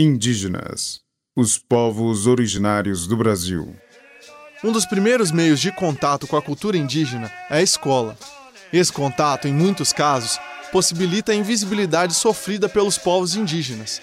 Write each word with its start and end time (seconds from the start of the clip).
Indígenas, 0.00 1.00
os 1.34 1.58
povos 1.58 2.28
originários 2.28 3.04
do 3.08 3.16
Brasil. 3.16 3.74
Um 4.62 4.70
dos 4.70 4.86
primeiros 4.86 5.32
meios 5.32 5.58
de 5.58 5.72
contato 5.72 6.24
com 6.28 6.36
a 6.36 6.42
cultura 6.42 6.78
indígena 6.78 7.28
é 7.50 7.56
a 7.56 7.62
escola. 7.62 8.16
Esse 8.72 8.92
contato, 8.92 9.48
em 9.48 9.52
muitos 9.52 9.92
casos, 9.92 10.38
possibilita 10.70 11.32
a 11.32 11.34
invisibilidade 11.34 12.14
sofrida 12.14 12.68
pelos 12.68 12.96
povos 12.96 13.34
indígenas. 13.34 14.00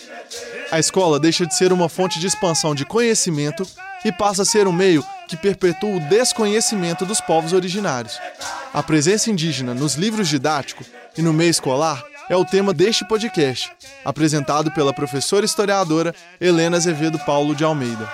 A 0.70 0.80
escola 0.80 1.18
deixa 1.18 1.46
de 1.46 1.56
ser 1.56 1.72
uma 1.72 1.88
fonte 1.88 2.20
de 2.20 2.28
expansão 2.28 2.76
de 2.76 2.84
conhecimento 2.84 3.66
e 4.04 4.12
passa 4.12 4.42
a 4.42 4.46
ser 4.46 4.68
um 4.68 4.74
meio 4.74 5.02
que 5.30 5.38
perpetua 5.38 5.96
o 5.96 6.10
desconhecimento 6.10 7.06
dos 7.06 7.22
povos 7.22 7.54
originários. 7.54 8.20
A 8.74 8.84
presença 8.84 9.32
indígena 9.32 9.74
nos 9.74 9.96
livros 9.96 10.28
didáticos 10.28 10.88
e 11.18 11.22
no 11.22 11.32
meio 11.32 11.52
escolar 11.52 12.04
é 12.30 12.36
o 12.36 12.46
tema 12.46 12.74
deste 12.74 13.06
podcast, 13.08 13.72
apresentado 14.04 14.72
pela 14.72 14.94
professora 14.94 15.46
historiadora 15.46 16.14
Helena 16.40 16.78
Azevedo 16.78 17.20
Paulo 17.20 17.56
de 17.56 17.64
Almeida. 17.64 18.10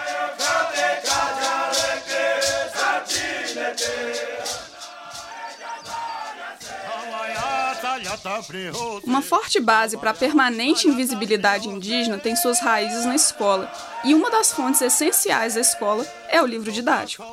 Uma 9.03 9.21
forte 9.21 9.59
base 9.59 9.98
para 9.98 10.11
a 10.11 10.13
permanente 10.13 10.88
invisibilidade 10.88 11.67
indígena 11.67 12.17
tem 12.17 12.35
suas 12.35 12.59
raízes 12.59 13.05
na 13.05 13.16
escola, 13.16 13.71
e 14.03 14.13
uma 14.13 14.29
das 14.29 14.53
fontes 14.53 14.81
essenciais 14.81 15.55
da 15.55 15.62
escola 15.62 16.05
é 16.29 16.41
o 16.41 16.45
livro 16.45 16.71
didático. 16.71 17.23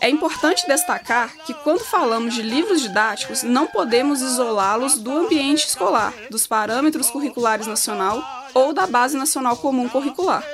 É 0.00 0.08
importante 0.08 0.66
destacar 0.66 1.34
que, 1.46 1.54
quando 1.54 1.80
falamos 1.80 2.34
de 2.34 2.42
livros 2.42 2.82
didáticos, 2.82 3.42
não 3.42 3.66
podemos 3.66 4.20
isolá-los 4.20 4.98
do 4.98 5.10
ambiente 5.10 5.66
escolar, 5.66 6.12
dos 6.30 6.46
parâmetros 6.46 7.10
curriculares 7.10 7.66
nacional 7.66 8.43
ou 8.54 8.72
da 8.72 8.86
Base 8.86 9.16
Nacional 9.16 9.56
Comum 9.56 9.88
Curricular. 9.88 10.44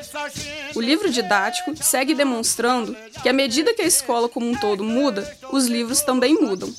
O 0.75 0.81
livro 0.81 1.11
didático 1.11 1.73
segue 1.83 2.15
demonstrando 2.15 2.97
que, 3.23 3.29
à 3.29 3.33
medida 3.33 3.75
que 3.75 3.83
a 3.83 3.87
escola 3.87 4.29
como 4.29 4.49
um 4.49 4.55
todo 4.55 4.83
muda, 4.83 5.37
os 5.53 5.67
livros 5.67 6.01
também 6.01 6.35
mudam. 6.41 6.73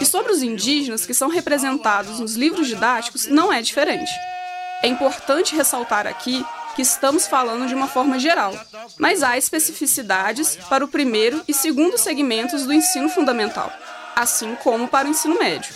E 0.00 0.06
sobre 0.06 0.32
os 0.32 0.42
indígenas 0.42 1.04
que 1.04 1.14
são 1.14 1.28
representados 1.28 2.20
nos 2.20 2.34
livros 2.36 2.68
didáticos, 2.68 3.26
não 3.26 3.52
é 3.52 3.60
diferente. 3.60 4.12
É 4.82 4.86
importante 4.86 5.56
ressaltar 5.56 6.06
aqui 6.06 6.44
que 6.76 6.82
estamos 6.82 7.26
falando 7.26 7.66
de 7.66 7.74
uma 7.74 7.88
forma 7.88 8.20
geral, 8.20 8.54
mas 8.96 9.24
há 9.24 9.36
especificidades 9.36 10.56
para 10.68 10.84
o 10.84 10.88
primeiro 10.88 11.42
e 11.48 11.52
segundo 11.52 11.98
segmentos 11.98 12.64
do 12.64 12.72
ensino 12.72 13.08
fundamental, 13.08 13.72
assim 14.14 14.54
como 14.62 14.86
para 14.86 15.08
o 15.08 15.10
ensino 15.10 15.36
médio. 15.36 15.74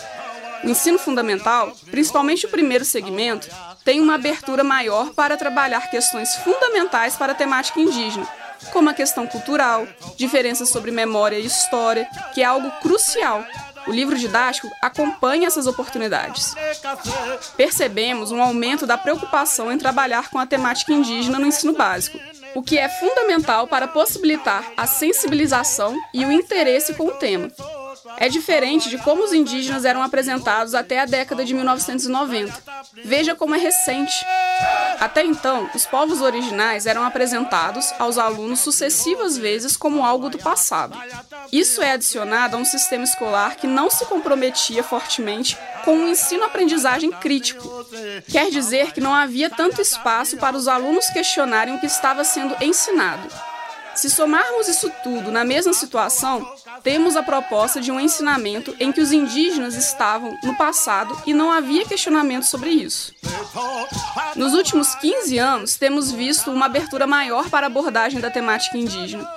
O 0.64 0.68
ensino 0.68 0.98
fundamental, 0.98 1.72
principalmente 1.90 2.46
o 2.46 2.48
primeiro 2.48 2.84
segmento, 2.84 3.48
tem 3.84 4.00
uma 4.00 4.14
abertura 4.14 4.62
maior 4.62 5.10
para 5.10 5.36
trabalhar 5.36 5.90
questões 5.90 6.36
fundamentais 6.36 7.16
para 7.16 7.32
a 7.32 7.34
temática 7.34 7.80
indígena, 7.80 8.26
como 8.72 8.88
a 8.88 8.94
questão 8.94 9.26
cultural, 9.26 9.86
diferenças 10.16 10.68
sobre 10.68 10.92
memória 10.92 11.36
e 11.36 11.46
história, 11.46 12.08
que 12.32 12.42
é 12.42 12.44
algo 12.44 12.70
crucial. 12.80 13.44
O 13.88 13.90
livro 13.90 14.16
didático 14.16 14.70
acompanha 14.80 15.48
essas 15.48 15.66
oportunidades. 15.66 16.54
Percebemos 17.56 18.30
um 18.30 18.40
aumento 18.40 18.86
da 18.86 18.96
preocupação 18.96 19.72
em 19.72 19.78
trabalhar 19.78 20.30
com 20.30 20.38
a 20.38 20.46
temática 20.46 20.92
indígena 20.92 21.40
no 21.40 21.46
ensino 21.46 21.72
básico, 21.72 22.20
o 22.54 22.62
que 22.62 22.78
é 22.78 22.88
fundamental 22.88 23.66
para 23.66 23.88
possibilitar 23.88 24.64
a 24.76 24.86
sensibilização 24.86 25.98
e 26.14 26.24
o 26.24 26.30
interesse 26.30 26.94
com 26.94 27.08
o 27.08 27.12
tema 27.12 27.50
é 28.22 28.28
diferente 28.28 28.88
de 28.88 28.98
como 28.98 29.24
os 29.24 29.32
indígenas 29.32 29.84
eram 29.84 30.00
apresentados 30.00 30.76
até 30.76 31.00
a 31.00 31.04
década 31.04 31.44
de 31.44 31.52
1990. 31.52 32.54
Veja 33.04 33.34
como 33.34 33.56
é 33.56 33.58
recente. 33.58 34.24
Até 35.00 35.24
então, 35.24 35.68
os 35.74 35.86
povos 35.86 36.20
originais 36.20 36.86
eram 36.86 37.02
apresentados 37.02 37.92
aos 37.98 38.18
alunos 38.18 38.60
sucessivas 38.60 39.36
vezes 39.36 39.76
como 39.76 40.06
algo 40.06 40.30
do 40.30 40.38
passado. 40.38 40.96
Isso 41.50 41.82
é 41.82 41.94
adicionado 41.94 42.56
a 42.56 42.60
um 42.60 42.64
sistema 42.64 43.02
escolar 43.02 43.56
que 43.56 43.66
não 43.66 43.90
se 43.90 44.06
comprometia 44.06 44.84
fortemente 44.84 45.58
com 45.84 45.96
o 45.96 46.02
um 46.02 46.08
ensino-aprendizagem 46.08 47.10
crítico. 47.10 47.84
Quer 48.30 48.50
dizer 48.52 48.92
que 48.92 49.00
não 49.00 49.12
havia 49.12 49.50
tanto 49.50 49.82
espaço 49.82 50.36
para 50.36 50.56
os 50.56 50.68
alunos 50.68 51.10
questionarem 51.10 51.74
o 51.74 51.80
que 51.80 51.86
estava 51.86 52.22
sendo 52.22 52.54
ensinado. 52.62 53.51
Se 53.94 54.08
somarmos 54.08 54.68
isso 54.68 54.90
tudo 55.02 55.30
na 55.30 55.44
mesma 55.44 55.72
situação, 55.72 56.46
temos 56.82 57.16
a 57.16 57.22
proposta 57.22 57.80
de 57.80 57.90
um 57.92 58.00
ensinamento 58.00 58.74
em 58.80 58.90
que 58.90 59.00
os 59.00 59.12
indígenas 59.12 59.74
estavam 59.74 60.36
no 60.42 60.56
passado 60.56 61.16
e 61.26 61.34
não 61.34 61.52
havia 61.52 61.84
questionamento 61.84 62.44
sobre 62.44 62.70
isso. 62.70 63.14
Nos 64.34 64.54
últimos 64.54 64.94
15 64.94 65.38
anos, 65.38 65.76
temos 65.76 66.10
visto 66.10 66.50
uma 66.50 66.66
abertura 66.66 67.06
maior 67.06 67.50
para 67.50 67.66
a 67.66 67.68
abordagem 67.68 68.20
da 68.20 68.30
temática 68.30 68.78
indígena. 68.78 69.28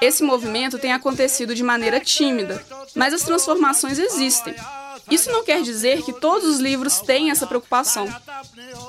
Esse 0.00 0.22
movimento 0.22 0.78
tem 0.78 0.92
acontecido 0.92 1.54
de 1.54 1.62
maneira 1.62 1.98
tímida, 2.00 2.64
mas 2.94 3.12
as 3.12 3.22
transformações 3.22 3.98
existem. 3.98 4.54
Isso 5.10 5.30
não 5.30 5.44
quer 5.44 5.60
dizer 5.62 6.02
que 6.02 6.12
todos 6.12 6.48
os 6.48 6.58
livros 6.58 7.00
têm 7.00 7.30
essa 7.30 7.46
preocupação. 7.46 8.08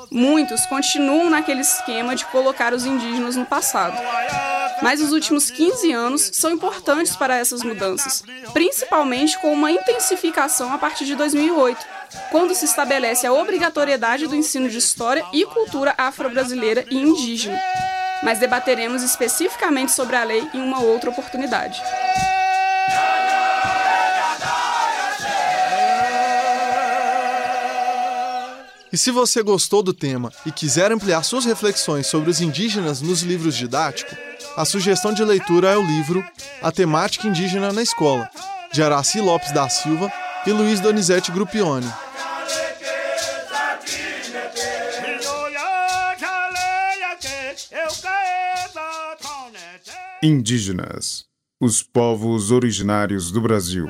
Muitos 0.10 0.66
continuam 0.66 1.30
naquele 1.30 1.62
esquema 1.62 2.16
de 2.16 2.26
colocar 2.26 2.74
os 2.74 2.86
indígenas 2.86 3.36
no 3.36 3.46
passado. 3.46 3.98
Mas 4.82 5.02
os 5.02 5.12
últimos 5.12 5.50
15 5.50 5.92
anos 5.92 6.30
são 6.34 6.52
importantes 6.52 7.16
para 7.16 7.38
essas 7.38 7.64
mudanças, 7.64 8.24
principalmente 8.54 9.40
com 9.40 9.54
uma 9.54 9.72
intensificação 9.72 10.74
a 10.74 10.78
partir 10.78 11.06
de 11.06 11.16
2008, 11.16 11.86
quando 12.32 12.54
se 12.54 12.66
estabelece 12.66 13.26
a 13.26 13.34
obrigatoriedade 13.34 14.28
do 14.28 14.36
ensino 14.36 14.70
de 14.70 14.78
história 14.78 15.26
e 15.34 15.46
cultura 15.46 15.94
afro-brasileira 15.98 16.86
e 16.90 16.98
indígena. 16.98 17.60
Mas 18.24 18.40
debateremos 18.40 19.04
especificamente 19.04 19.92
sobre 19.92 20.16
a 20.16 20.24
lei 20.24 20.48
em 20.54 20.62
uma 20.62 20.82
outra 20.82 21.10
oportunidade. 21.10 21.82
E 28.96 28.98
se 28.98 29.12
você 29.12 29.44
gostou 29.44 29.84
do 29.84 29.94
tema 29.94 30.32
e 30.46 30.52
quiser 30.54 30.90
ampliar 30.90 31.22
suas 31.22 31.44
reflexões 31.44 32.08
sobre 32.08 32.30
os 32.30 32.40
indígenas 32.40 33.02
nos 33.02 33.24
livros 33.24 33.54
didáticos, 33.54 34.18
a 34.56 34.64
sugestão 34.64 35.14
de 35.14 35.22
leitura 35.22 35.70
é 35.70 35.78
o 35.78 35.86
livro 35.86 36.24
A 36.62 36.72
Temática 36.72 37.28
Indígena 37.28 37.74
na 37.74 37.82
Escola, 37.82 38.30
de 38.72 38.82
Araci 38.82 39.20
Lopes 39.20 39.52
da 39.52 39.68
Silva 39.68 40.10
e 40.48 40.52
Luiz 40.54 40.80
Donizete 40.80 41.30
Gruppione. 41.30 41.92
Indígenas, 50.24 51.26
os 51.60 51.84
povos 51.84 52.50
originários 52.50 53.30
do 53.30 53.42
Brasil. 53.42 53.90